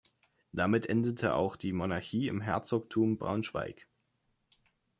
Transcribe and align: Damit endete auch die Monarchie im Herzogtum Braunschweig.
Damit 0.51 0.87
endete 0.89 1.35
auch 1.35 1.55
die 1.55 1.73
Monarchie 1.73 2.27
im 2.27 2.41
Herzogtum 2.41 3.19
Braunschweig. 3.19 3.87